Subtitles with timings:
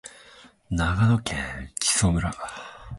[0.71, 2.31] 長野県木祖村